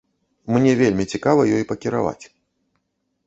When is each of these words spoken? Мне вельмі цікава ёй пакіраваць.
Мне 0.53 0.71
вельмі 0.79 1.05
цікава 1.17 1.41
ёй 1.57 1.63
пакіраваць. 1.71 2.25